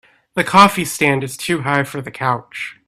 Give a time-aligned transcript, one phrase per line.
[0.33, 2.79] The coffee stand is too high for the couch.